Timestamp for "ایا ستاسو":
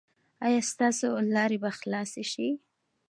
0.45-1.09